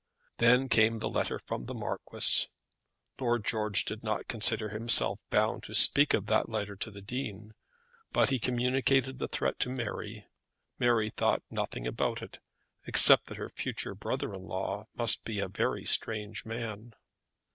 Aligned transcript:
Then 0.37 0.67
came 0.67 0.97
the 0.97 1.07
letter 1.11 1.37
from 1.37 1.65
the 1.65 1.75
Marquis. 1.75 2.47
Lord 3.19 3.45
George 3.45 3.85
did 3.85 4.03
not 4.03 4.27
consider 4.27 4.69
himself 4.69 5.19
bound 5.29 5.61
to 5.65 5.75
speak 5.75 6.15
of 6.15 6.25
that 6.25 6.49
letter 6.49 6.75
to 6.77 6.89
the 6.89 7.03
Dean; 7.03 7.53
but 8.11 8.31
he 8.31 8.39
communicated 8.39 9.19
the 9.19 9.27
threat 9.27 9.59
to 9.59 9.69
Mary. 9.69 10.25
Mary 10.79 11.11
thought 11.11 11.43
nothing 11.51 11.85
about 11.85 12.23
it, 12.23 12.39
except 12.87 13.27
that 13.27 13.37
her 13.37 13.49
future 13.49 13.93
brother 13.93 14.33
in 14.33 14.41
law 14.47 14.87
must 14.95 15.23
be 15.23 15.37
a 15.39 15.47
very 15.47 15.85
strange 15.85 16.45
man. 16.45 16.95